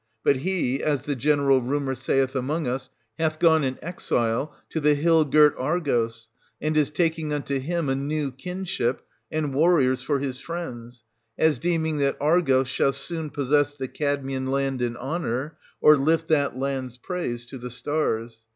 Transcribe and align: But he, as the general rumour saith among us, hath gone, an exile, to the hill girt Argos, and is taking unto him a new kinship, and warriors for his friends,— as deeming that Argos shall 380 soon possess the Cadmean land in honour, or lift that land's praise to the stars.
But 0.23 0.37
he, 0.37 0.81
as 0.81 1.03
the 1.03 1.15
general 1.15 1.61
rumour 1.61 1.93
saith 1.93 2.35
among 2.35 2.65
us, 2.65 2.89
hath 3.19 3.37
gone, 3.37 3.63
an 3.63 3.77
exile, 3.83 4.51
to 4.69 4.79
the 4.79 4.95
hill 4.95 5.23
girt 5.25 5.53
Argos, 5.59 6.27
and 6.59 6.75
is 6.75 6.89
taking 6.89 7.31
unto 7.31 7.59
him 7.59 7.87
a 7.87 7.93
new 7.93 8.31
kinship, 8.31 9.05
and 9.31 9.53
warriors 9.53 10.01
for 10.01 10.17
his 10.17 10.39
friends,— 10.39 11.03
as 11.37 11.59
deeming 11.59 11.97
that 11.97 12.17
Argos 12.19 12.67
shall 12.67 12.91
380 12.91 12.97
soon 13.05 13.29
possess 13.29 13.75
the 13.75 13.87
Cadmean 13.87 14.47
land 14.49 14.81
in 14.81 14.97
honour, 14.97 15.59
or 15.81 15.95
lift 15.95 16.29
that 16.29 16.57
land's 16.57 16.97
praise 16.97 17.45
to 17.45 17.59
the 17.59 17.69
stars. 17.69 18.41